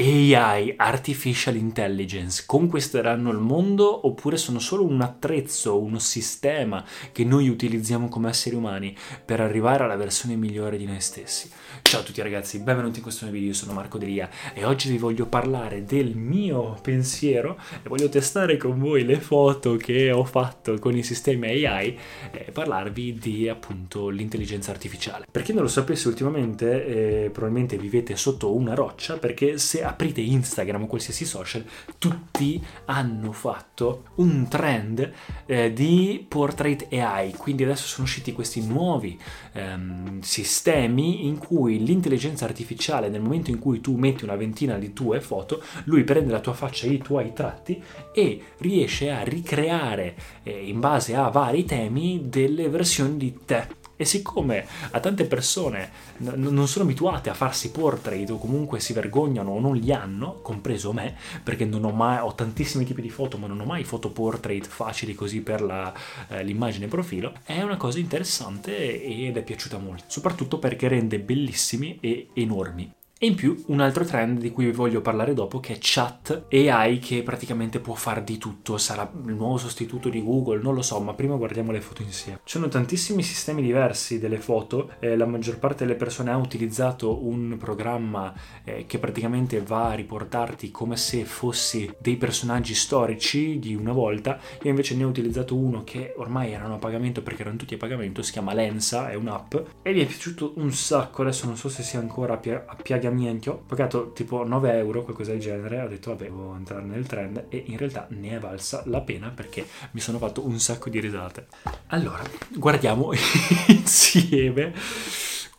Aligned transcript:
AI, 0.00 0.74
Artificial 0.76 1.56
Intelligence, 1.56 2.44
conquisteranno 2.46 3.32
il 3.32 3.38
mondo 3.38 4.06
oppure 4.06 4.36
sono 4.36 4.60
solo 4.60 4.84
un 4.84 5.00
attrezzo, 5.00 5.82
uno 5.82 5.98
sistema 5.98 6.84
che 7.10 7.24
noi 7.24 7.48
utilizziamo 7.48 8.08
come 8.08 8.28
esseri 8.28 8.54
umani 8.54 8.96
per 9.24 9.40
arrivare 9.40 9.82
alla 9.82 9.96
versione 9.96 10.36
migliore 10.36 10.76
di 10.76 10.86
noi 10.86 11.00
stessi? 11.00 11.50
Ciao 11.82 12.02
a 12.02 12.04
tutti 12.04 12.22
ragazzi, 12.22 12.60
benvenuti 12.60 12.98
in 12.98 13.02
questo 13.02 13.24
nuovo 13.24 13.38
video, 13.38 13.52
io 13.52 13.58
sono 13.58 13.72
Marco 13.72 13.98
Delia 13.98 14.30
e 14.54 14.64
oggi 14.64 14.88
vi 14.88 14.98
voglio 14.98 15.26
parlare 15.26 15.84
del 15.84 16.14
mio 16.14 16.78
pensiero 16.80 17.58
e 17.82 17.88
voglio 17.88 18.08
testare 18.08 18.56
con 18.56 18.78
voi 18.78 19.04
le 19.04 19.18
foto 19.18 19.74
che 19.74 20.12
ho 20.12 20.24
fatto 20.24 20.78
con 20.78 20.96
i 20.96 21.02
sistemi 21.02 21.64
AI 21.64 21.98
e 22.30 22.52
parlarvi 22.52 23.14
di 23.14 23.48
appunto 23.48 24.10
l'intelligenza 24.10 24.70
artificiale. 24.70 25.26
Per 25.28 25.42
chi 25.42 25.52
non 25.52 25.62
lo 25.62 25.68
sapesse 25.68 26.06
ultimamente, 26.06 27.24
eh, 27.24 27.30
probabilmente 27.30 27.76
vivete 27.76 28.14
sotto 28.14 28.54
una 28.54 28.74
roccia 28.74 29.16
perché 29.16 29.58
se 29.58 29.86
aprite 29.88 30.20
Instagram 30.20 30.82
o 30.82 30.86
qualsiasi 30.86 31.24
social, 31.24 31.64
tutti 31.98 32.62
hanno 32.86 33.32
fatto 33.32 34.04
un 34.16 34.46
trend 34.48 35.12
eh, 35.46 35.72
di 35.72 36.24
portrait 36.28 36.86
AI. 36.92 37.32
Quindi 37.34 37.64
adesso 37.64 37.86
sono 37.86 38.04
usciti 38.04 38.32
questi 38.32 38.64
nuovi 38.64 39.18
ehm, 39.52 40.20
sistemi 40.20 41.26
in 41.26 41.38
cui 41.38 41.84
l'intelligenza 41.84 42.44
artificiale, 42.44 43.08
nel 43.08 43.20
momento 43.20 43.50
in 43.50 43.58
cui 43.58 43.80
tu 43.80 43.96
metti 43.96 44.24
una 44.24 44.36
ventina 44.36 44.76
di 44.78 44.92
tue 44.92 45.20
foto, 45.20 45.62
lui 45.84 46.04
prende 46.04 46.32
la 46.32 46.40
tua 46.40 46.54
faccia 46.54 46.86
e 46.86 46.90
i 46.90 46.98
tuoi 46.98 47.32
tratti 47.32 47.82
e 48.12 48.42
riesce 48.58 49.10
a 49.10 49.22
ricreare 49.22 50.16
eh, 50.42 50.68
in 50.68 50.80
base 50.80 51.14
a 51.14 51.28
vari 51.28 51.64
temi 51.64 52.28
delle 52.28 52.68
versioni 52.68 53.16
di 53.16 53.38
te. 53.44 53.77
E 54.00 54.04
siccome 54.04 54.64
a 54.92 55.00
tante 55.00 55.24
persone 55.24 55.90
n- 56.18 56.34
non 56.36 56.68
sono 56.68 56.84
abituate 56.84 57.30
a 57.30 57.34
farsi 57.34 57.72
portrait 57.72 58.30
o 58.30 58.38
comunque 58.38 58.78
si 58.78 58.92
vergognano 58.92 59.50
o 59.50 59.58
non 59.58 59.74
li 59.74 59.92
hanno, 59.92 60.38
compreso 60.40 60.92
me, 60.92 61.16
perché 61.42 61.64
non 61.64 61.82
ho 61.82 61.90
mai, 61.90 62.18
ho 62.20 62.32
tantissimi 62.32 62.84
tipi 62.84 63.02
di 63.02 63.10
foto, 63.10 63.38
ma 63.38 63.48
non 63.48 63.58
ho 63.58 63.64
mai 63.64 63.82
foto 63.82 64.10
portrait 64.10 64.64
facili 64.64 65.16
così 65.16 65.40
per 65.40 65.62
la, 65.62 65.92
eh, 66.28 66.44
l'immagine 66.44 66.86
profilo, 66.86 67.32
è 67.42 67.60
una 67.60 67.76
cosa 67.76 67.98
interessante 67.98 69.02
ed 69.02 69.36
è 69.36 69.42
piaciuta 69.42 69.78
molto, 69.78 70.04
soprattutto 70.06 70.60
perché 70.60 70.86
rende 70.86 71.18
bellissimi 71.18 71.98
e 72.00 72.28
enormi 72.34 72.92
e 73.20 73.26
in 73.26 73.34
più 73.34 73.64
un 73.66 73.80
altro 73.80 74.04
trend 74.04 74.38
di 74.38 74.52
cui 74.52 74.66
vi 74.66 74.70
voglio 74.70 75.00
parlare 75.00 75.34
dopo 75.34 75.58
che 75.58 75.74
è 75.74 75.78
chat 75.80 76.46
AI 76.52 77.00
che 77.00 77.24
praticamente 77.24 77.80
può 77.80 77.94
fare 77.94 78.22
di 78.22 78.38
tutto, 78.38 78.78
sarà 78.78 79.10
il 79.26 79.34
nuovo 79.34 79.56
sostituto 79.56 80.08
di 80.08 80.22
Google, 80.22 80.62
non 80.62 80.74
lo 80.74 80.82
so, 80.82 81.00
ma 81.00 81.14
prima 81.14 81.34
guardiamo 81.34 81.72
le 81.72 81.80
foto 81.80 82.02
insieme. 82.02 82.38
Ci 82.44 82.56
sono 82.56 82.68
tantissimi 82.68 83.24
sistemi 83.24 83.60
diversi 83.60 84.20
delle 84.20 84.38
foto, 84.38 84.92
eh, 85.00 85.16
la 85.16 85.26
maggior 85.26 85.58
parte 85.58 85.84
delle 85.84 85.96
persone 85.96 86.30
ha 86.30 86.36
utilizzato 86.36 87.26
un 87.26 87.56
programma 87.58 88.32
eh, 88.62 88.86
che 88.86 88.98
praticamente 89.00 89.60
va 89.62 89.90
a 89.90 89.94
riportarti 89.94 90.70
come 90.70 90.96
se 90.96 91.24
fossi 91.24 91.92
dei 91.98 92.16
personaggi 92.16 92.74
storici 92.74 93.58
di 93.58 93.74
una 93.74 93.92
volta, 93.92 94.38
io 94.62 94.70
invece 94.70 94.94
ne 94.94 95.02
ho 95.02 95.08
utilizzato 95.08 95.56
uno 95.56 95.82
che 95.82 96.14
ormai 96.18 96.52
erano 96.52 96.74
a 96.74 96.78
pagamento 96.78 97.22
perché 97.22 97.42
erano 97.42 97.56
tutti 97.56 97.74
a 97.74 97.78
pagamento, 97.78 98.22
si 98.22 98.30
chiama 98.30 98.54
Lensa, 98.54 99.10
è 99.10 99.14
un'app 99.14 99.56
e 99.82 99.92
mi 99.92 100.00
è 100.02 100.06
piaciuto 100.06 100.52
un 100.56 100.72
sacco, 100.72 101.22
adesso 101.22 101.46
non 101.46 101.56
so 101.56 101.68
se 101.68 101.82
sia 101.82 101.98
ancora 101.98 102.34
a, 102.34 102.36
pia- 102.36 102.64
a 102.64 102.76
piaga 102.76 103.07
pagamento, 103.08 103.50
ho 103.50 103.62
pagato 103.66 104.12
tipo 104.12 104.44
9 104.44 104.76
euro, 104.76 105.02
qualcosa 105.02 105.32
del 105.32 105.40
genere, 105.40 105.82
ho 105.82 105.88
detto 105.88 106.10
vabbè, 106.10 106.24
devo 106.24 106.54
entrare 106.54 106.84
nel 106.84 107.06
trend 107.06 107.46
e 107.48 107.64
in 107.66 107.78
realtà 107.78 108.06
ne 108.10 108.36
è 108.36 108.38
valsa 108.38 108.82
la 108.86 109.00
pena 109.00 109.30
perché 109.30 109.66
mi 109.92 110.00
sono 110.00 110.18
fatto 110.18 110.46
un 110.46 110.58
sacco 110.58 110.90
di 110.90 111.00
risate. 111.00 111.46
Allora, 111.88 112.22
guardiamo 112.54 113.10
insieme. 113.68 114.72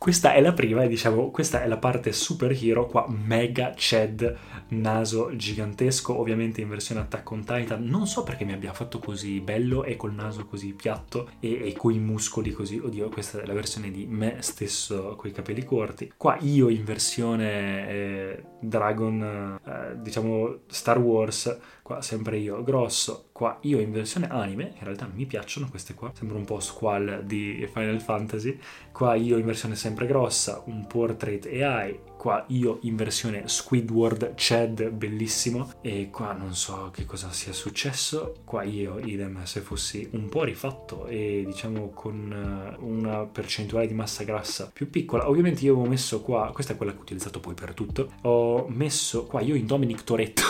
Questa 0.02 0.32
è 0.32 0.40
la 0.40 0.54
prima 0.54 0.82
e 0.82 0.88
diciamo 0.88 1.30
questa 1.30 1.62
è 1.62 1.66
la 1.66 1.76
parte 1.76 2.10
superhero 2.12 2.86
qua 2.86 3.04
mega 3.06 3.74
Ched 3.76 4.38
naso 4.68 5.36
gigantesco 5.36 6.18
ovviamente 6.18 6.62
in 6.62 6.70
versione 6.70 7.02
Attack 7.02 7.30
on 7.30 7.44
Titan. 7.44 7.84
Non 7.84 8.06
so 8.06 8.22
perché 8.22 8.46
mi 8.46 8.54
abbia 8.54 8.72
fatto 8.72 8.98
così 8.98 9.40
bello 9.40 9.84
e 9.84 9.96
col 9.96 10.14
naso 10.14 10.46
così 10.46 10.72
piatto 10.72 11.32
e, 11.38 11.68
e 11.68 11.74
coi 11.74 11.98
muscoli 11.98 12.50
così. 12.50 12.78
Oddio 12.78 13.10
questa 13.10 13.42
è 13.42 13.44
la 13.44 13.52
versione 13.52 13.90
di 13.90 14.06
me 14.06 14.38
stesso 14.40 15.16
coi 15.16 15.32
capelli 15.32 15.64
corti. 15.64 16.10
Qua 16.16 16.38
io 16.40 16.70
in 16.70 16.82
versione 16.82 17.88
eh, 17.90 18.44
Dragon 18.58 19.60
eh, 19.62 20.00
diciamo 20.00 20.60
Star 20.68 20.98
Wars 20.98 21.58
qua 21.82 22.00
sempre 22.00 22.38
io 22.38 22.62
grosso 22.62 23.29
qua. 23.40 23.56
Io 23.62 23.80
in 23.80 23.90
versione 23.90 24.28
anime 24.28 24.74
in 24.76 24.84
realtà 24.84 25.08
mi 25.10 25.24
piacciono 25.24 25.70
queste 25.70 25.94
qua. 25.94 26.12
Sembra 26.14 26.36
un 26.36 26.44
po' 26.44 26.60
squall 26.60 27.22
di 27.22 27.66
Final 27.72 27.98
Fantasy. 28.02 28.58
Qua 28.92 29.14
io 29.14 29.38
in 29.38 29.46
versione 29.46 29.76
sempre 29.76 30.04
grossa 30.04 30.62
un 30.66 30.86
portrait 30.86 31.46
AI 31.46 31.98
qua 32.18 32.44
io 32.48 32.80
in 32.82 32.96
versione 32.96 33.48
Squidward 33.48 34.34
Chad 34.36 34.90
bellissimo. 34.90 35.72
E 35.80 36.10
qua 36.10 36.34
non 36.34 36.54
so 36.54 36.90
che 36.92 37.06
cosa 37.06 37.32
sia 37.32 37.54
successo. 37.54 38.34
Qua 38.44 38.62
io 38.62 38.98
idem 38.98 39.42
se 39.44 39.60
fossi 39.60 40.06
un 40.12 40.28
po' 40.28 40.44
rifatto 40.44 41.06
e 41.06 41.42
diciamo 41.46 41.92
con 41.94 42.30
eh, 42.30 42.76
una 42.84 43.24
percentuale 43.24 43.86
di 43.86 43.94
massa 43.94 44.22
grassa 44.22 44.70
più 44.70 44.90
piccola. 44.90 45.30
Ovviamente 45.30 45.64
io 45.64 45.72
avevo 45.72 45.88
messo 45.88 46.20
qua 46.20 46.50
questa 46.52 46.74
è 46.74 46.76
quella 46.76 46.92
che 46.92 46.98
ho 46.98 47.02
utilizzato 47.02 47.40
poi 47.40 47.54
per 47.54 47.72
tutto. 47.72 48.12
Ho 48.20 48.68
messo 48.68 49.24
qua 49.24 49.40
io 49.40 49.54
in 49.54 49.64
Dominic 49.64 50.04
Toretto 50.04 50.42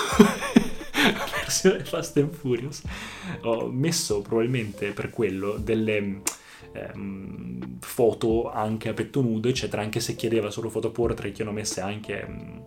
versione 1.50 1.84
Fast 1.84 2.16
and 2.16 2.33
Furious 2.33 2.83
ho 3.43 3.66
messo 3.66 4.22
probabilmente 4.22 4.93
per 4.93 5.11
quello 5.11 5.56
delle 5.56 6.22
ehm, 6.72 7.78
foto 7.81 8.50
anche 8.50 8.88
a 8.88 8.93
petto 8.93 9.21
nudo, 9.21 9.49
eccetera, 9.49 9.83
anche 9.83 9.99
se 10.00 10.15
chiedeva 10.15 10.50
solo 10.50 10.71
foto 10.71 10.91
portrait, 10.91 11.34
che 11.34 11.43
hanno 11.43 11.53
messe 11.53 11.81
anche 11.81 12.25
ehm, 12.25 12.65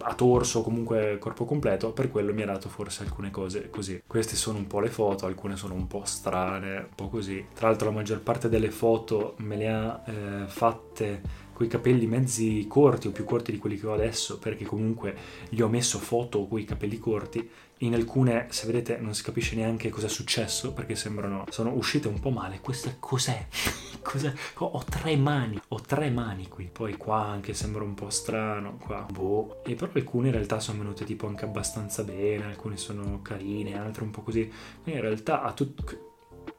a 0.00 0.14
torso, 0.14 0.62
comunque 0.62 1.18
corpo 1.18 1.44
completo, 1.44 1.92
per 1.92 2.10
quello 2.10 2.32
mi 2.32 2.42
ha 2.42 2.46
dato 2.46 2.70
forse 2.70 3.02
alcune 3.02 3.30
cose 3.30 3.68
così. 3.68 4.02
Queste 4.06 4.34
sono 4.34 4.56
un 4.56 4.66
po' 4.66 4.80
le 4.80 4.88
foto, 4.88 5.26
alcune 5.26 5.56
sono 5.56 5.74
un 5.74 5.86
po' 5.86 6.02
strane, 6.04 6.76
un 6.76 6.94
po' 6.94 7.08
così. 7.08 7.44
Tra 7.52 7.68
l'altro 7.68 7.88
la 7.88 7.94
maggior 7.94 8.20
parte 8.20 8.48
delle 8.48 8.70
foto 8.70 9.34
me 9.38 9.56
le 9.56 9.68
ha 9.68 10.02
eh, 10.06 10.46
fatte 10.46 11.46
coi 11.58 11.66
capelli 11.66 12.06
mezzi 12.06 12.64
corti 12.68 13.08
o 13.08 13.10
più 13.10 13.24
corti 13.24 13.50
di 13.50 13.58
quelli 13.58 13.76
che 13.76 13.88
ho 13.88 13.92
adesso, 13.92 14.38
perché 14.38 14.64
comunque 14.64 15.16
gli 15.48 15.60
ho 15.60 15.66
messo 15.66 15.98
foto 15.98 16.46
coi 16.46 16.62
capelli 16.62 17.00
corti. 17.00 17.50
In 17.78 17.94
alcune, 17.94 18.46
se 18.50 18.66
vedete, 18.66 18.98
non 18.98 19.12
si 19.12 19.24
capisce 19.24 19.56
neanche 19.56 19.88
cosa 19.88 20.06
è 20.06 20.08
successo, 20.08 20.72
perché 20.72 20.94
sembrano, 20.94 21.46
sono 21.50 21.72
uscite 21.72 22.06
un 22.06 22.20
po' 22.20 22.30
male. 22.30 22.60
Questa 22.60 22.94
cos'è? 23.00 23.44
cos'è? 24.02 24.32
Ho 24.58 24.84
tre 24.88 25.16
mani, 25.16 25.60
ho 25.66 25.80
tre 25.80 26.10
mani 26.10 26.46
qui. 26.46 26.70
Poi 26.72 26.96
qua 26.96 27.24
anche 27.24 27.54
sembra 27.54 27.82
un 27.82 27.94
po' 27.94 28.08
strano, 28.08 28.76
qua, 28.76 29.04
boh. 29.10 29.64
E 29.64 29.74
però 29.74 29.90
alcune 29.92 30.28
in 30.28 30.34
realtà 30.34 30.60
sono 30.60 30.78
venute 30.78 31.04
tipo 31.04 31.26
anche 31.26 31.44
abbastanza 31.44 32.04
bene, 32.04 32.44
alcune 32.44 32.76
sono 32.76 33.20
carine, 33.20 33.76
altre 33.76 34.04
un 34.04 34.12
po' 34.12 34.22
così. 34.22 34.48
Quindi 34.80 35.00
in 35.00 35.06
realtà 35.06 35.42
ha 35.42 35.52
tutto... 35.52 35.82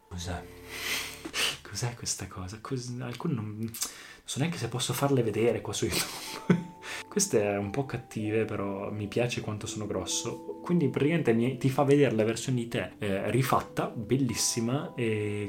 Cos'è? 0.09 0.43
Cos'è 1.69 1.93
questa 1.93 2.27
cosa? 2.27 2.57
Cos... 2.59 2.91
Alcune 2.99 3.33
non 3.35 3.71
so 4.23 4.39
neanche 4.39 4.57
se 4.57 4.67
posso 4.67 4.91
farle 4.93 5.21
vedere 5.21 5.61
qua 5.61 5.71
su 5.71 5.85
YouTube. 5.85 6.57
Queste 7.09 7.41
è 7.41 7.57
un 7.57 7.71
po' 7.71 7.85
cattive, 7.85 8.45
però 8.45 8.91
mi 8.91 9.07
piace 9.07 9.41
quanto 9.41 9.65
sono 9.65 9.87
grosso. 9.87 10.59
Quindi 10.61 10.89
praticamente 10.89 11.57
ti 11.57 11.69
fa 11.69 11.83
vedere 11.83 12.13
la 12.13 12.23
versione 12.23 12.59
di 12.59 12.67
te 12.67 12.91
eh, 12.99 13.31
rifatta, 13.31 13.87
bellissima, 13.87 14.93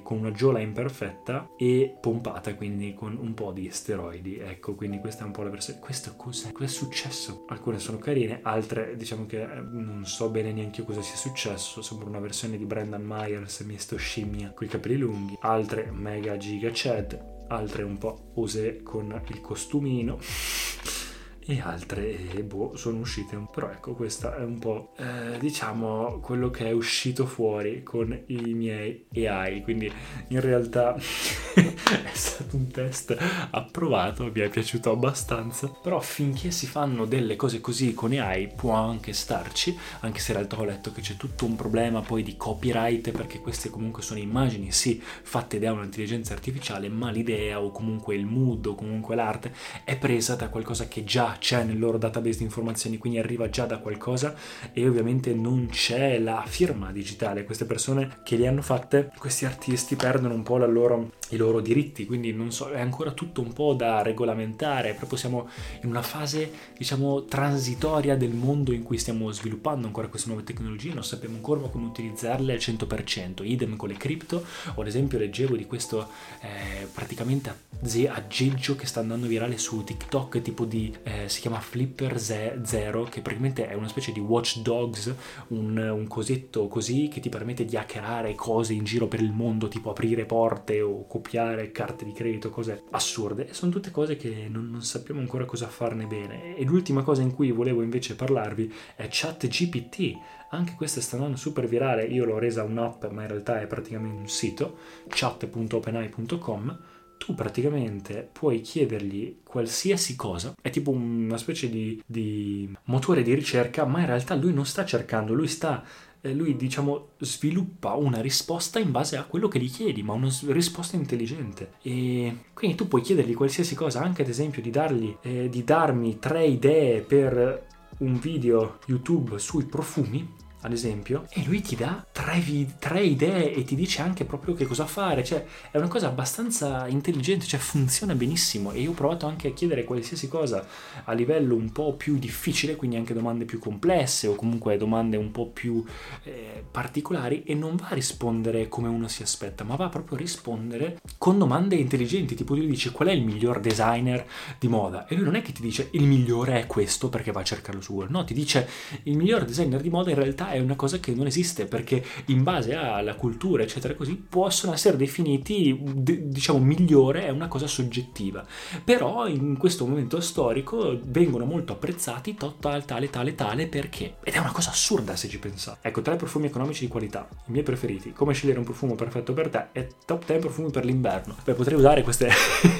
con 0.02 0.18
una 0.18 0.32
giola 0.32 0.60
imperfetta 0.60 1.50
e 1.58 1.98
pompata, 2.00 2.54
quindi 2.54 2.94
con 2.94 3.18
un 3.20 3.34
po' 3.34 3.52
di 3.52 3.68
steroidi. 3.70 4.38
Ecco, 4.38 4.74
quindi 4.74 4.98
questa 4.98 5.24
è 5.24 5.26
un 5.26 5.32
po' 5.32 5.42
la 5.42 5.50
versione. 5.50 5.80
Questo 5.80 6.14
cos'è? 6.16 6.50
Cos'è 6.52 6.66
successo? 6.66 7.44
Alcune 7.48 7.78
sono 7.78 7.98
carine, 7.98 8.40
altre 8.42 8.96
diciamo 8.96 9.26
che 9.26 9.42
eh, 9.42 9.60
non 9.60 10.06
so 10.06 10.30
bene 10.30 10.52
neanche 10.52 10.80
io 10.80 10.86
cosa 10.86 11.02
sia 11.02 11.16
successo. 11.16 11.82
Sembra 11.82 12.08
una 12.08 12.20
versione 12.20 12.56
di 12.56 12.64
Brendan 12.64 13.04
Myers, 13.04 13.60
misto 13.60 13.96
scimmia, 13.96 14.52
con 14.52 14.66
i 14.66 14.70
capelli 14.70 14.96
lunghi. 14.96 15.36
Altre 15.40 15.90
mega 15.90 16.38
giga 16.38 16.70
Chad, 16.72 17.44
altre 17.48 17.82
un 17.82 17.98
po' 17.98 18.30
osè 18.36 18.82
con 18.82 19.20
il 19.28 19.40
costumino 19.42 20.18
e 21.46 21.60
altre 21.60 22.16
boh, 22.44 22.76
sono 22.76 22.98
uscite 22.98 23.38
però 23.52 23.70
ecco 23.70 23.94
questa 23.94 24.36
è 24.36 24.44
un 24.44 24.58
po' 24.58 24.92
eh, 24.96 25.38
diciamo 25.38 26.20
quello 26.20 26.50
che 26.50 26.66
è 26.66 26.72
uscito 26.72 27.26
fuori 27.26 27.82
con 27.82 28.12
i 28.26 28.54
miei 28.54 29.06
AI 29.14 29.62
quindi 29.62 29.90
in 30.28 30.40
realtà 30.40 30.96
test 32.70 33.16
approvato, 33.50 34.24
mi 34.24 34.40
è 34.40 34.48
piaciuto 34.48 34.90
abbastanza. 34.90 35.68
Però 35.68 36.00
finché 36.00 36.50
si 36.50 36.66
fanno 36.66 37.04
delle 37.04 37.36
cose 37.36 37.60
così 37.60 37.94
con 37.94 38.12
AI 38.12 38.48
può 38.48 38.72
anche 38.72 39.12
starci, 39.12 39.76
anche 40.00 40.20
se 40.20 40.32
in 40.32 40.38
realtà 40.38 40.58
ho 40.58 40.64
letto 40.64 40.92
che 40.92 41.00
c'è 41.00 41.16
tutto 41.16 41.44
un 41.44 41.56
problema 41.56 42.00
poi 42.00 42.22
di 42.22 42.36
copyright 42.36 43.10
perché 43.10 43.40
queste 43.40 43.70
comunque 43.70 44.02
sono 44.02 44.20
immagini, 44.20 44.72
sì, 44.72 45.00
fatte 45.02 45.58
da 45.58 45.72
un'intelligenza 45.72 46.32
artificiale, 46.32 46.88
ma 46.88 47.10
l'idea 47.10 47.60
o 47.60 47.70
comunque 47.70 48.14
il 48.14 48.26
mood 48.26 48.66
o 48.66 48.74
comunque 48.74 49.14
l'arte 49.14 49.52
è 49.84 49.96
presa 49.96 50.34
da 50.34 50.48
qualcosa 50.48 50.88
che 50.88 51.04
già 51.04 51.29
c'è 51.38 51.64
nel 51.64 51.78
loro 51.78 51.98
database 51.98 52.38
di 52.38 52.44
informazioni, 52.44 52.98
quindi 52.98 53.18
arriva 53.18 53.48
già 53.48 53.66
da 53.66 53.78
qualcosa 53.78 54.34
e 54.72 54.86
ovviamente 54.86 55.34
non 55.34 55.68
c'è 55.70 56.18
la 56.18 56.44
firma 56.46 56.92
digitale. 56.92 57.44
Queste 57.44 57.64
persone 57.64 58.18
che 58.22 58.36
li 58.36 58.46
hanno 58.46 58.62
fatte, 58.62 59.10
questi 59.18 59.44
artisti 59.44 59.96
perdono 59.96 60.34
un 60.34 60.42
po' 60.42 60.58
loro, 60.58 61.12
i 61.30 61.36
loro 61.36 61.60
diritti, 61.60 62.06
quindi 62.06 62.32
non 62.32 62.52
so, 62.52 62.70
è 62.70 62.80
ancora 62.80 63.12
tutto 63.12 63.40
un 63.40 63.52
po' 63.52 63.74
da 63.74 64.02
regolamentare, 64.02 64.94
proprio 64.94 65.18
siamo 65.18 65.48
in 65.82 65.88
una 65.88 66.02
fase, 66.02 66.50
diciamo, 66.76 67.24
transitoria 67.24 68.16
del 68.16 68.32
mondo 68.32 68.72
in 68.72 68.82
cui 68.82 68.98
stiamo 68.98 69.30
sviluppando 69.30 69.86
ancora 69.86 70.08
queste 70.08 70.28
nuove 70.28 70.44
tecnologie, 70.44 70.92
non 70.92 71.04
sappiamo 71.04 71.36
ancora 71.36 71.60
come 71.68 71.86
utilizzarle 71.86 72.52
al 72.52 72.58
100%, 72.58 73.44
idem 73.44 73.76
con 73.76 73.88
le 73.88 73.96
cripto, 73.96 74.44
ad 74.76 74.86
esempio 74.86 75.18
leggevo 75.18 75.56
di 75.56 75.66
questo 75.66 76.08
eh, 76.40 76.86
praticamente 76.92 77.68
aggeggio 78.08 78.76
che 78.76 78.86
sta 78.86 79.00
andando 79.00 79.26
virale 79.26 79.58
su 79.58 79.82
TikTok, 79.82 80.42
tipo 80.42 80.64
di, 80.64 80.94
eh, 81.02 81.28
si 81.28 81.40
chiama 81.40 81.60
Flipper 81.60 82.18
Zero, 82.20 83.04
che 83.04 83.20
praticamente 83.20 83.68
è 83.68 83.74
una 83.74 83.88
specie 83.88 84.12
di 84.12 84.20
Watch 84.20 84.58
Dogs, 84.58 85.14
un, 85.48 85.76
un 85.76 86.06
cosetto 86.06 86.68
così 86.68 87.08
che 87.08 87.20
ti 87.20 87.28
permette 87.28 87.64
di 87.64 87.76
hackerare 87.76 88.34
cose 88.34 88.72
in 88.72 88.84
giro 88.84 89.06
per 89.06 89.20
il 89.20 89.32
mondo, 89.32 89.68
tipo 89.68 89.90
aprire 89.90 90.24
porte 90.24 90.80
o 90.80 91.06
copiare 91.20 91.70
carte 91.70 92.04
di 92.04 92.12
credito, 92.12 92.48
cose 92.50 92.84
assurde. 92.90 93.52
Sono 93.52 93.70
tutte 93.70 93.90
cose 93.90 94.16
che 94.16 94.48
non, 94.50 94.70
non 94.70 94.82
sappiamo 94.82 95.20
ancora 95.20 95.44
cosa 95.44 95.68
farne 95.68 96.06
bene. 96.06 96.56
E 96.56 96.64
l'ultima 96.64 97.02
cosa 97.02 97.22
in 97.22 97.34
cui 97.34 97.52
volevo 97.52 97.82
invece 97.82 98.16
parlarvi 98.16 98.72
è 98.96 99.06
ChatGPT. 99.08 100.18
Anche 100.50 100.74
questa 100.74 101.00
sta 101.00 101.16
andando 101.16 101.36
super 101.36 101.68
virale, 101.68 102.04
io 102.04 102.24
l'ho 102.24 102.38
resa 102.38 102.64
un'app, 102.64 103.04
ma 103.10 103.22
in 103.22 103.28
realtà 103.28 103.60
è 103.60 103.66
praticamente 103.66 104.20
un 104.20 104.28
sito, 104.28 104.78
chat.openai.com 105.08 106.78
tu 107.20 107.34
praticamente 107.34 108.26
puoi 108.32 108.62
chiedergli 108.62 109.40
qualsiasi 109.44 110.16
cosa, 110.16 110.54
è 110.58 110.70
tipo 110.70 110.90
una 110.90 111.36
specie 111.36 111.68
di, 111.68 112.02
di, 112.06 112.74
motore 112.84 113.22
di 113.22 113.34
ricerca, 113.34 113.84
ma 113.84 114.00
in 114.00 114.06
realtà 114.06 114.34
lui 114.34 114.54
non 114.54 114.64
sta 114.64 114.86
cercando, 114.86 115.34
lui 115.34 115.46
sta 115.46 115.84
lui 116.22 116.56
diciamo 116.56 117.10
sviluppa 117.18 117.94
una 117.94 118.20
risposta 118.20 118.78
in 118.78 118.90
base 118.90 119.16
a 119.16 119.24
quello 119.24 119.48
che 119.48 119.58
gli 119.58 119.70
chiedi, 119.70 120.02
ma 120.02 120.12
una 120.12 120.30
risposta 120.48 120.96
intelligente. 120.96 121.72
E 121.82 122.44
quindi 122.52 122.76
tu 122.76 122.88
puoi 122.88 123.02
chiedergli 123.02 123.34
qualsiasi 123.34 123.74
cosa, 123.74 124.02
anche 124.02 124.22
ad 124.22 124.28
esempio 124.28 124.60
di 124.62 124.70
dargli 124.70 125.16
eh, 125.22 125.48
di 125.48 125.64
darmi 125.64 126.18
tre 126.18 126.46
idee 126.46 127.00
per 127.02 127.66
un 127.98 128.18
video 128.18 128.78
YouTube 128.86 129.38
sui 129.38 129.64
profumi 129.64 130.48
ad 130.62 130.72
esempio, 130.72 131.24
e 131.30 131.42
lui 131.44 131.62
ti 131.62 131.74
dà 131.74 132.04
tre, 132.12 132.42
tre, 132.78 133.02
idee 133.02 133.54
e 133.54 133.64
ti 133.64 133.74
dice 133.74 134.02
anche 134.02 134.24
proprio 134.24 134.54
che 134.54 134.66
cosa 134.66 134.84
fare, 134.84 135.24
cioè 135.24 135.44
è 135.70 135.78
una 135.78 135.88
cosa 135.88 136.08
abbastanza 136.08 136.86
intelligente, 136.88 137.46
cioè 137.46 137.58
funziona 137.60 138.14
benissimo. 138.14 138.72
E 138.72 138.80
io 138.80 138.90
ho 138.90 138.94
provato 138.94 139.26
anche 139.26 139.48
a 139.48 139.52
chiedere 139.52 139.84
qualsiasi 139.84 140.28
cosa 140.28 140.66
a 141.04 141.12
livello 141.12 141.54
un 141.54 141.72
po' 141.72 141.94
più 141.94 142.18
difficile, 142.18 142.76
quindi 142.76 142.96
anche 142.96 143.14
domande 143.14 143.44
più 143.44 143.58
complesse 143.58 144.26
o 144.26 144.34
comunque 144.34 144.76
domande 144.76 145.16
un 145.16 145.30
po' 145.30 145.46
più 145.46 145.82
eh, 146.24 146.62
particolari 146.70 147.42
e 147.44 147.54
non 147.54 147.76
va 147.76 147.88
a 147.88 147.94
rispondere 147.94 148.68
come 148.68 148.88
uno 148.88 149.08
si 149.08 149.22
aspetta, 149.22 149.64
ma 149.64 149.76
va 149.76 149.88
proprio 149.88 150.16
a 150.16 150.20
rispondere 150.20 150.98
con 151.16 151.38
domande 151.38 151.76
intelligenti, 151.76 152.34
tipo 152.34 152.54
lui 152.54 152.66
dice 152.66 152.90
qual 152.92 153.08
è 153.08 153.12
il 153.12 153.22
miglior 153.22 153.60
designer 153.60 154.26
di 154.58 154.68
moda? 154.68 155.06
E 155.06 155.14
lui 155.14 155.24
non 155.24 155.36
è 155.36 155.42
che 155.42 155.52
ti 155.52 155.62
dice 155.62 155.88
il 155.92 156.02
migliore 156.02 156.60
è 156.60 156.66
questo 156.66 157.08
perché 157.08 157.32
va 157.32 157.40
a 157.40 157.44
cercarlo 157.44 157.80
su 157.80 157.94
Google, 157.94 158.10
no, 158.10 158.24
ti 158.24 158.34
dice 158.34 158.68
il 159.04 159.16
miglior 159.16 159.44
designer 159.44 159.80
di 159.80 159.90
moda 159.90 160.10
in 160.10 160.16
realtà 160.16 160.49
è 160.50 160.58
una 160.58 160.76
cosa 160.76 160.98
che 160.98 161.14
non 161.14 161.26
esiste 161.26 161.66
perché 161.66 162.04
in 162.26 162.42
base 162.42 162.74
alla 162.74 163.14
cultura, 163.14 163.62
eccetera, 163.62 163.94
così 163.94 164.16
possono 164.16 164.72
essere 164.72 164.96
definiti, 164.96 165.78
diciamo, 165.82 166.58
migliore 166.58 167.26
è 167.26 167.30
una 167.30 167.48
cosa 167.48 167.66
soggettiva. 167.66 168.44
Però 168.84 169.26
in 169.26 169.56
questo 169.56 169.86
momento 169.86 170.20
storico 170.20 170.98
vengono 171.02 171.44
molto 171.44 171.72
apprezzati 171.72 172.34
tale, 172.34 172.84
tale, 172.84 173.10
tale, 173.10 173.34
tale 173.34 173.66
perché? 173.66 174.16
Ed 174.22 174.34
è 174.34 174.38
una 174.38 174.52
cosa 174.52 174.70
assurda 174.70 175.16
se 175.16 175.28
ci 175.28 175.38
pensate. 175.38 175.88
Ecco, 175.88 176.02
tre 176.02 176.16
profumi 176.16 176.46
economici 176.46 176.84
di 176.84 176.90
qualità, 176.90 177.28
i 177.46 177.50
miei 177.50 177.64
preferiti. 177.64 178.12
Come 178.12 178.34
scegliere 178.34 178.58
un 178.58 178.64
profumo 178.64 178.94
perfetto 178.94 179.32
per 179.32 179.48
te 179.48 179.66
e 179.72 179.88
top 180.04 180.24
10 180.26 180.40
profumi 180.40 180.70
per 180.70 180.84
l'inverno. 180.84 181.36
Beh, 181.44 181.54
potrei 181.54 181.78
usare 181.78 182.02
queste 182.02 182.30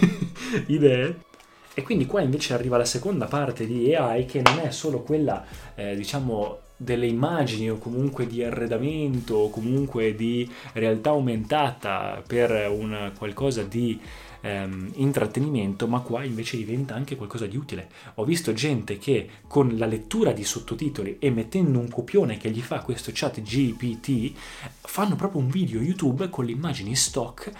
idee 0.66 1.28
e 1.72 1.82
quindi 1.82 2.06
qua 2.06 2.20
invece 2.20 2.52
arriva 2.52 2.76
la 2.76 2.84
seconda 2.84 3.26
parte 3.26 3.66
di 3.66 3.94
AI 3.94 4.26
che 4.26 4.42
non 4.42 4.58
è 4.58 4.70
solo 4.70 5.02
quella, 5.02 5.44
eh, 5.74 5.94
diciamo, 5.94 6.58
delle 6.82 7.06
immagini 7.06 7.68
o 7.68 7.76
comunque 7.76 8.26
di 8.26 8.42
arredamento 8.42 9.34
o 9.34 9.50
comunque 9.50 10.14
di 10.14 10.50
realtà 10.72 11.10
aumentata 11.10 12.22
per 12.26 12.50
un 12.70 13.12
qualcosa 13.18 13.62
di 13.64 14.00
ehm, 14.40 14.92
intrattenimento, 14.94 15.86
ma 15.86 16.00
qua 16.00 16.24
invece 16.24 16.56
diventa 16.56 16.94
anche 16.94 17.16
qualcosa 17.16 17.46
di 17.46 17.56
utile. 17.56 17.88
Ho 18.14 18.24
visto 18.24 18.52
gente 18.52 18.98
che 18.98 19.28
con 19.46 19.76
la 19.76 19.86
lettura 19.86 20.32
di 20.32 20.44
sottotitoli 20.44 21.18
e 21.18 21.30
mettendo 21.30 21.78
un 21.78 21.88
copione 21.88 22.36
che 22.36 22.50
gli 22.50 22.60
fa 22.60 22.80
questo 22.80 23.10
chat 23.12 23.40
GPT 23.40 24.32
fanno 24.80 25.16
proprio 25.16 25.40
un 25.40 25.48
video 25.48 25.80
YouTube 25.80 26.30
con 26.30 26.44
le 26.44 26.52
immagini 26.52 26.94
stock 26.94 27.52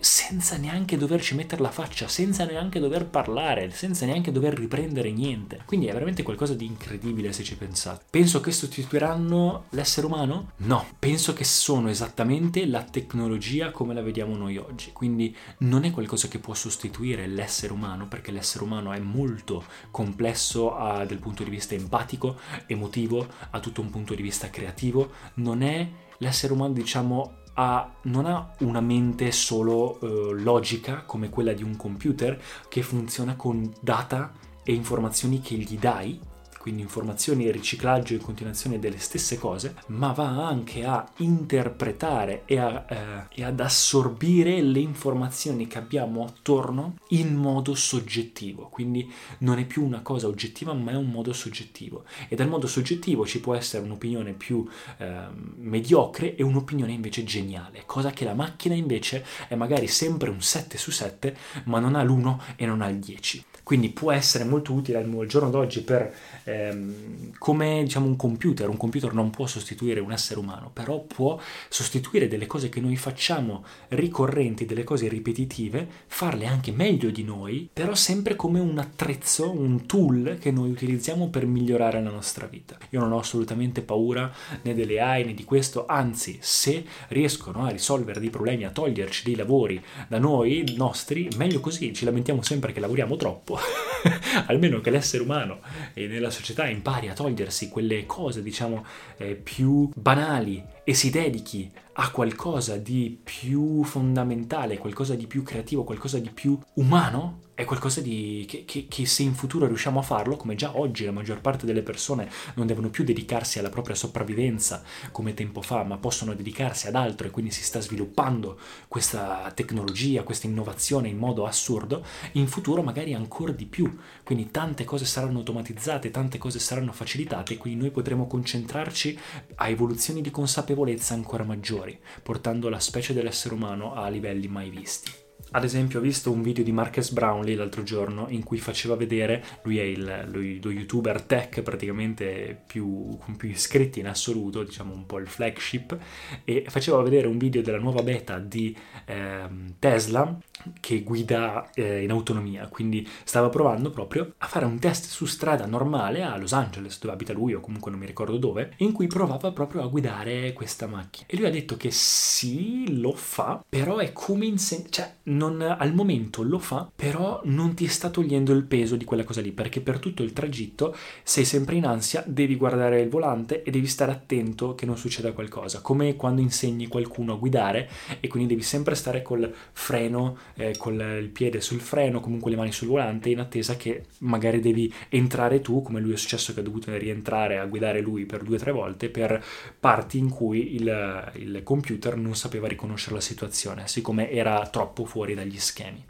senza 0.00 0.56
neanche 0.56 0.98
doverci 0.98 1.34
mettere 1.34 1.62
la 1.62 1.70
faccia, 1.70 2.08
senza 2.08 2.44
neanche 2.44 2.78
dover 2.78 3.06
parlare, 3.06 3.70
senza 3.70 4.04
neanche 4.04 4.32
dover 4.32 4.54
riprendere 4.54 5.10
niente. 5.10 5.62
Quindi 5.64 5.86
è 5.86 5.92
veramente 5.92 6.22
qualcosa 6.22 6.54
di 6.54 6.66
incredibile 6.66 7.32
se 7.32 7.42
ci 7.42 7.56
pensate. 7.56 8.04
Penso 8.10 8.40
che 8.40 8.52
sostituiranno 8.52 9.64
l'essere 9.70 10.06
umano? 10.06 10.52
No, 10.58 10.84
penso 10.98 11.32
che 11.32 11.44
sono 11.44 11.88
esattamente 11.88 12.66
la 12.66 12.82
tecnologia 12.82 13.70
come 13.70 13.94
la 13.94 14.02
vediamo 14.02 14.36
noi 14.36 14.58
oggi. 14.58 14.92
Quindi 14.92 15.34
non 15.58 15.84
è 15.84 15.90
qualcosa 15.90 16.17
che 16.26 16.40
può 16.40 16.54
sostituire 16.54 17.28
l'essere 17.28 17.72
umano, 17.72 18.08
perché 18.08 18.32
l'essere 18.32 18.64
umano 18.64 18.92
è 18.92 18.98
molto 18.98 19.62
complesso 19.92 20.74
a, 20.74 21.04
dal 21.04 21.18
punto 21.18 21.44
di 21.44 21.50
vista 21.50 21.74
empatico, 21.74 22.38
emotivo, 22.66 23.24
a 23.50 23.60
tutto 23.60 23.80
un 23.80 23.90
punto 23.90 24.14
di 24.14 24.22
vista 24.22 24.50
creativo. 24.50 25.12
Non 25.34 25.62
è 25.62 25.88
l'essere 26.18 26.52
umano, 26.52 26.72
diciamo, 26.72 27.34
ha, 27.54 27.92
non 28.02 28.26
ha 28.26 28.54
una 28.60 28.80
mente 28.80 29.30
solo 29.32 30.00
eh, 30.00 30.40
logica 30.40 31.02
come 31.04 31.28
quella 31.28 31.52
di 31.52 31.62
un 31.62 31.76
computer 31.76 32.40
che 32.68 32.82
funziona 32.82 33.36
con 33.36 33.72
data 33.80 34.32
e 34.64 34.72
informazioni 34.72 35.40
che 35.40 35.56
gli 35.56 35.78
dai 35.78 36.20
quindi 36.68 36.84
informazioni 36.84 37.46
e 37.46 37.50
riciclaggio 37.50 38.12
in 38.12 38.20
continuazione 38.20 38.78
delle 38.78 38.98
stesse 38.98 39.38
cose, 39.38 39.76
ma 39.86 40.12
va 40.12 40.46
anche 40.46 40.84
a 40.84 41.08
interpretare 41.16 42.42
e, 42.44 42.58
a, 42.58 42.84
eh, 42.86 43.40
e 43.40 43.42
ad 43.42 43.58
assorbire 43.58 44.60
le 44.60 44.80
informazioni 44.80 45.66
che 45.66 45.78
abbiamo 45.78 46.26
attorno 46.26 46.96
in 47.08 47.34
modo 47.34 47.74
soggettivo, 47.74 48.68
quindi 48.68 49.10
non 49.38 49.58
è 49.58 49.64
più 49.64 49.82
una 49.82 50.02
cosa 50.02 50.26
oggettiva 50.26 50.74
ma 50.74 50.90
è 50.90 50.94
un 50.94 51.08
modo 51.08 51.32
soggettivo 51.32 52.04
e 52.28 52.36
dal 52.36 52.48
modo 52.48 52.66
soggettivo 52.66 53.24
ci 53.24 53.40
può 53.40 53.54
essere 53.54 53.82
un'opinione 53.84 54.34
più 54.34 54.68
eh, 54.98 55.22
mediocre 55.56 56.36
e 56.36 56.42
un'opinione 56.42 56.92
invece 56.92 57.24
geniale, 57.24 57.84
cosa 57.86 58.10
che 58.10 58.26
la 58.26 58.34
macchina 58.34 58.74
invece 58.74 59.24
è 59.48 59.54
magari 59.54 59.86
sempre 59.86 60.28
un 60.28 60.42
7 60.42 60.76
su 60.76 60.90
7 60.90 61.34
ma 61.64 61.80
non 61.80 61.94
ha 61.94 62.02
l'1 62.02 62.56
e 62.56 62.66
non 62.66 62.82
ha 62.82 62.88
il 62.88 62.98
10. 62.98 63.44
Quindi 63.68 63.90
può 63.90 64.12
essere 64.12 64.44
molto 64.44 64.72
utile 64.72 64.96
al 64.96 65.26
giorno 65.26 65.50
d'oggi 65.50 65.82
per 65.82 66.10
ehm, 66.58 67.32
come 67.38 67.82
diciamo 67.84 68.06
un 68.06 68.16
computer. 68.16 68.68
Un 68.68 68.76
computer 68.76 69.12
non 69.12 69.30
può 69.30 69.46
sostituire 69.46 70.00
un 70.00 70.12
essere 70.12 70.40
umano, 70.40 70.70
però 70.72 71.00
può 71.00 71.38
sostituire 71.68 72.28
delle 72.28 72.46
cose 72.46 72.68
che 72.68 72.80
noi 72.80 72.96
facciamo 72.96 73.64
ricorrenti, 73.88 74.66
delle 74.66 74.84
cose 74.84 75.08
ripetitive, 75.08 75.86
farle 76.06 76.46
anche 76.46 76.72
meglio 76.72 77.10
di 77.10 77.22
noi, 77.22 77.68
però 77.72 77.94
sempre 77.94 78.36
come 78.36 78.60
un 78.60 78.78
attrezzo, 78.78 79.50
un 79.50 79.86
tool 79.86 80.38
che 80.40 80.50
noi 80.50 80.70
utilizziamo 80.70 81.28
per 81.28 81.46
migliorare 81.46 82.02
la 82.02 82.10
nostra 82.10 82.46
vita. 82.46 82.76
Io 82.90 83.00
non 83.00 83.12
ho 83.12 83.18
assolutamente 83.18 83.82
paura 83.82 84.32
né 84.62 84.74
delle 84.74 85.00
AI 85.00 85.24
né 85.24 85.34
di 85.34 85.44
questo, 85.44 85.86
anzi, 85.86 86.38
se 86.40 86.84
riescono 87.08 87.64
a 87.64 87.70
risolvere 87.70 88.20
dei 88.20 88.30
problemi, 88.30 88.64
a 88.64 88.70
toglierci 88.70 89.24
dei 89.24 89.36
lavori 89.36 89.82
da 90.08 90.18
noi, 90.18 90.74
nostri, 90.76 91.28
meglio 91.36 91.60
così, 91.60 91.92
ci 91.92 92.04
lamentiamo 92.04 92.42
sempre 92.42 92.72
che 92.72 92.80
lavoriamo 92.80 93.16
troppo 93.16 93.58
almeno 94.46 94.80
che 94.80 94.90
l'essere 94.90 95.22
umano 95.22 95.60
e 95.94 96.06
nella 96.06 96.30
società 96.38 96.68
impari 96.68 97.08
a 97.08 97.14
togliersi 97.14 97.68
quelle 97.68 98.06
cose, 98.06 98.42
diciamo, 98.42 98.84
eh, 99.16 99.34
più 99.34 99.90
banali 99.94 100.64
e 100.84 100.94
si 100.94 101.10
dedichi 101.10 101.70
a 101.94 102.10
qualcosa 102.10 102.76
di 102.76 103.18
più 103.22 103.82
fondamentale, 103.82 104.78
qualcosa 104.78 105.14
di 105.14 105.26
più 105.26 105.42
creativo, 105.42 105.82
qualcosa 105.82 106.18
di 106.18 106.30
più 106.30 106.56
umano, 106.74 107.40
è 107.58 107.64
qualcosa 107.64 108.00
di, 108.00 108.44
che, 108.46 108.64
che, 108.64 108.86
che, 108.88 109.04
se 109.04 109.24
in 109.24 109.34
futuro 109.34 109.66
riusciamo 109.66 109.98
a 109.98 110.02
farlo, 110.04 110.36
come 110.36 110.54
già 110.54 110.78
oggi 110.78 111.04
la 111.04 111.10
maggior 111.10 111.40
parte 111.40 111.66
delle 111.66 111.82
persone 111.82 112.30
non 112.54 112.68
devono 112.68 112.88
più 112.88 113.02
dedicarsi 113.02 113.58
alla 113.58 113.68
propria 113.68 113.96
sopravvivenza 113.96 114.84
come 115.10 115.34
tempo 115.34 115.60
fa, 115.60 115.82
ma 115.82 115.98
possono 115.98 116.34
dedicarsi 116.34 116.86
ad 116.86 116.94
altro 116.94 117.26
e 117.26 117.30
quindi 117.30 117.50
si 117.50 117.64
sta 117.64 117.80
sviluppando 117.80 118.60
questa 118.86 119.50
tecnologia, 119.56 120.22
questa 120.22 120.46
innovazione 120.46 121.08
in 121.08 121.18
modo 121.18 121.46
assurdo, 121.46 122.06
in 122.34 122.46
futuro 122.46 122.84
magari 122.84 123.12
ancora 123.12 123.50
di 123.50 123.66
più. 123.66 123.92
Quindi 124.22 124.52
tante 124.52 124.84
cose 124.84 125.04
saranno 125.04 125.38
automatizzate, 125.38 126.12
tante 126.12 126.38
cose 126.38 126.60
saranno 126.60 126.92
facilitate 126.92 127.54
e 127.54 127.56
quindi 127.56 127.80
noi 127.80 127.90
potremo 127.90 128.28
concentrarci 128.28 129.18
a 129.56 129.68
evoluzioni 129.68 130.20
di 130.20 130.30
consapevolezza 130.30 131.14
ancora 131.14 131.42
maggiori, 131.42 131.98
portando 132.22 132.68
la 132.68 132.78
specie 132.78 133.12
dell'essere 133.12 133.52
umano 133.52 133.94
a 133.94 134.08
livelli 134.08 134.46
mai 134.46 134.70
visti. 134.70 135.26
Ad 135.50 135.64
esempio 135.64 135.98
ho 135.98 136.02
visto 136.02 136.30
un 136.30 136.42
video 136.42 136.62
di 136.62 136.72
Marcus 136.72 137.10
Brownlee 137.10 137.54
l'altro 137.54 137.82
giorno 137.82 138.26
in 138.28 138.42
cui 138.42 138.58
faceva 138.58 138.96
vedere, 138.96 139.42
lui 139.62 139.78
è 139.78 139.82
il, 139.82 140.26
lui, 140.30 140.60
lo 140.62 140.70
youtuber 140.70 141.22
tech 141.22 141.62
praticamente 141.62 142.64
più, 142.66 143.16
con 143.18 143.36
più 143.36 143.48
iscritti 143.48 144.00
in 144.00 144.08
assoluto, 144.08 144.62
diciamo 144.62 144.92
un 144.92 145.06
po' 145.06 145.18
il 145.18 145.26
flagship, 145.26 145.96
e 146.44 146.64
faceva 146.68 147.00
vedere 147.00 147.28
un 147.28 147.38
video 147.38 147.62
della 147.62 147.78
nuova 147.78 148.02
beta 148.02 148.38
di 148.38 148.76
eh, 149.06 149.48
Tesla 149.78 150.38
che 150.80 151.02
guida 151.02 151.70
eh, 151.72 152.02
in 152.02 152.10
autonomia, 152.10 152.68
quindi 152.68 153.08
stava 153.24 153.48
provando 153.48 153.90
proprio 153.90 154.34
a 154.38 154.46
fare 154.46 154.64
un 154.66 154.78
test 154.78 155.06
su 155.06 155.24
strada 155.24 155.66
normale 155.66 156.22
a 156.22 156.36
Los 156.36 156.52
Angeles, 156.52 156.98
dove 157.00 157.14
abita 157.14 157.32
lui 157.32 157.54
o 157.54 157.60
comunque 157.60 157.90
non 157.90 158.00
mi 158.00 158.06
ricordo 158.06 158.36
dove, 158.36 158.74
in 158.78 158.92
cui 158.92 159.06
provava 159.06 159.50
proprio 159.52 159.82
a 159.82 159.86
guidare 159.86 160.52
questa 160.52 160.86
macchina. 160.86 161.26
E 161.28 161.36
lui 161.36 161.46
ha 161.46 161.50
detto 161.50 161.76
che 161.76 161.90
sì, 161.90 163.00
lo 163.00 163.12
fa, 163.12 163.64
però 163.66 163.96
è 163.96 164.12
come 164.12 164.46
insegnare, 164.46 164.90
cioè 164.90 165.14
non, 165.28 165.60
al 165.60 165.94
momento 165.94 166.42
lo 166.42 166.58
fa, 166.58 166.90
però 166.94 167.40
non 167.44 167.74
ti 167.74 167.86
sta 167.86 168.10
togliendo 168.10 168.52
il 168.52 168.64
peso 168.64 168.96
di 168.96 169.04
quella 169.04 169.24
cosa 169.24 169.40
lì, 169.40 169.52
perché 169.52 169.80
per 169.80 169.98
tutto 169.98 170.22
il 170.22 170.32
tragitto 170.32 170.94
sei 171.22 171.44
sempre 171.44 171.76
in 171.76 171.86
ansia, 171.86 172.22
devi 172.26 172.56
guardare 172.56 173.00
il 173.00 173.08
volante 173.08 173.62
e 173.62 173.70
devi 173.70 173.86
stare 173.86 174.12
attento 174.12 174.74
che 174.74 174.86
non 174.86 174.96
succeda 174.96 175.32
qualcosa, 175.32 175.80
come 175.80 176.16
quando 176.16 176.40
insegni 176.40 176.86
qualcuno 176.86 177.34
a 177.34 177.36
guidare 177.36 177.88
e 178.20 178.28
quindi 178.28 178.48
devi 178.48 178.62
sempre 178.62 178.94
stare 178.94 179.22
col 179.22 179.52
freno, 179.72 180.38
eh, 180.54 180.76
con 180.76 180.94
il 180.94 181.28
piede 181.28 181.60
sul 181.60 181.80
freno, 181.80 182.20
comunque 182.20 182.50
le 182.50 182.56
mani 182.56 182.72
sul 182.72 182.88
volante, 182.88 183.28
in 183.28 183.40
attesa 183.40 183.76
che 183.76 184.06
magari 184.18 184.60
devi 184.60 184.92
entrare 185.08 185.60
tu, 185.60 185.82
come 185.82 186.00
lui 186.00 186.12
è 186.12 186.16
successo 186.16 186.54
che 186.54 186.60
ha 186.60 186.62
dovuto 186.62 186.96
rientrare 186.96 187.58
a 187.58 187.66
guidare 187.66 188.00
lui 188.00 188.24
per 188.24 188.42
due 188.42 188.56
o 188.56 188.58
tre 188.58 188.72
volte, 188.72 189.08
per 189.08 189.42
parti 189.78 190.18
in 190.18 190.30
cui 190.30 190.74
il, 190.74 191.32
il 191.34 191.60
computer 191.62 192.16
non 192.16 192.34
sapeva 192.34 192.66
riconoscere 192.66 193.14
la 193.14 193.20
situazione, 193.20 193.86
siccome 193.86 194.30
era 194.30 194.66
troppo 194.68 195.04
fuori 195.04 195.17
fuori 195.18 195.34
dagli 195.34 195.58
schemi. 195.58 196.04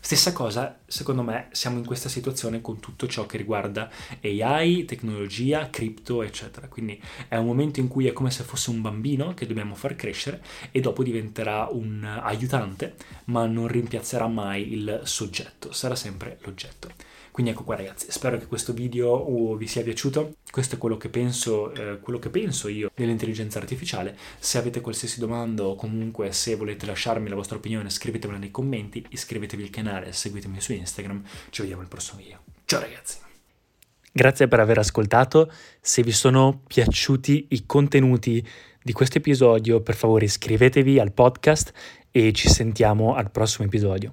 Stessa 0.00 0.32
cosa, 0.32 0.78
secondo 0.86 1.22
me, 1.22 1.48
siamo 1.50 1.76
in 1.76 1.84
questa 1.84 2.08
situazione 2.08 2.62
con 2.62 2.80
tutto 2.80 3.06
ciò 3.06 3.26
che 3.26 3.36
riguarda 3.36 3.90
AI, 4.22 4.86
tecnologia, 4.86 5.68
cripto, 5.68 6.22
eccetera. 6.22 6.66
Quindi 6.66 6.98
è 7.28 7.36
un 7.36 7.44
momento 7.44 7.78
in 7.80 7.88
cui 7.88 8.06
è 8.06 8.14
come 8.14 8.30
se 8.30 8.44
fosse 8.44 8.70
un 8.70 8.80
bambino 8.80 9.34
che 9.34 9.46
dobbiamo 9.46 9.74
far 9.74 9.96
crescere 9.96 10.42
e 10.70 10.80
dopo 10.80 11.02
diventerà 11.02 11.68
un 11.70 12.02
aiutante, 12.04 12.94
ma 13.24 13.44
non 13.44 13.66
rimpiazzerà 13.66 14.28
mai 14.28 14.72
il 14.72 15.02
soggetto, 15.04 15.70
sarà 15.72 15.94
sempre 15.94 16.38
l'oggetto. 16.44 16.88
Quindi 17.38 17.54
ecco 17.54 17.66
qua 17.66 17.76
ragazzi, 17.76 18.10
spero 18.10 18.36
che 18.36 18.48
questo 18.48 18.72
video 18.72 19.30
uh, 19.30 19.56
vi 19.56 19.68
sia 19.68 19.84
piaciuto. 19.84 20.38
Questo 20.50 20.74
è 20.74 20.78
quello 20.78 20.96
che 20.96 21.08
penso, 21.08 21.72
eh, 21.72 22.00
quello 22.00 22.18
che 22.18 22.30
penso 22.30 22.66
io 22.66 22.90
dell'intelligenza 22.92 23.60
artificiale. 23.60 24.16
Se 24.40 24.58
avete 24.58 24.80
qualsiasi 24.80 25.20
domanda 25.20 25.62
o 25.64 25.76
comunque 25.76 26.32
se 26.32 26.56
volete 26.56 26.84
lasciarmi 26.84 27.28
la 27.28 27.36
vostra 27.36 27.56
opinione 27.56 27.90
scrivetemela 27.90 28.40
nei 28.40 28.50
commenti, 28.50 29.06
iscrivetevi 29.08 29.62
al 29.62 29.70
canale, 29.70 30.12
seguitemi 30.12 30.60
su 30.60 30.72
Instagram. 30.72 31.22
Ci 31.50 31.60
vediamo 31.60 31.82
al 31.82 31.86
prossimo 31.86 32.18
video. 32.18 32.40
Ciao 32.64 32.80
ragazzi! 32.80 33.18
Grazie 34.10 34.48
per 34.48 34.58
aver 34.58 34.78
ascoltato. 34.78 35.48
Se 35.80 36.02
vi 36.02 36.10
sono 36.10 36.62
piaciuti 36.66 37.46
i 37.50 37.66
contenuti 37.66 38.44
di 38.82 38.92
questo 38.92 39.18
episodio, 39.18 39.80
per 39.80 39.94
favore 39.94 40.24
iscrivetevi 40.24 40.98
al 40.98 41.12
podcast 41.12 41.72
e 42.10 42.32
ci 42.32 42.48
sentiamo 42.48 43.14
al 43.14 43.30
prossimo 43.30 43.64
episodio. 43.64 44.12